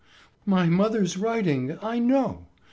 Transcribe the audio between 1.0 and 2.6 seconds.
writing, I know!